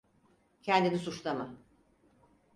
Kendini 0.61 0.99
suçlama. 0.99 1.57